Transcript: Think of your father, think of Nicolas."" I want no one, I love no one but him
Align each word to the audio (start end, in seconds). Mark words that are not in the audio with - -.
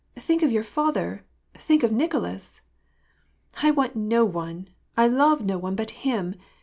Think 0.15 0.41
of 0.41 0.51
your 0.51 0.63
father, 0.63 1.27
think 1.53 1.83
of 1.83 1.91
Nicolas."" 1.91 2.61
I 3.61 3.69
want 3.69 3.95
no 3.95 4.25
one, 4.25 4.69
I 4.97 5.05
love 5.07 5.45
no 5.45 5.59
one 5.59 5.75
but 5.75 5.91
him 5.91 6.33